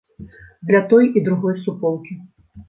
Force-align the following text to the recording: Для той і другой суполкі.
Для 0.71 0.81
той 0.93 1.11
і 1.19 1.23
другой 1.27 1.61
суполкі. 1.67 2.19